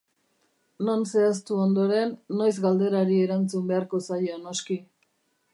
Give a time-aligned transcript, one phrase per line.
[0.87, 4.83] Non zehaztu ondoren, noiz galderari erantzun beharko zaio noski.